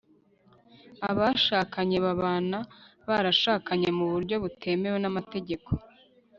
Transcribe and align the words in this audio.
abashakanye 1.09 1.97
babana 2.05 2.59
barashakanye 3.07 3.89
mu 3.97 4.05
buryo 4.11 4.35
butemewe 4.43 4.97
n'amategeko 5.01 5.69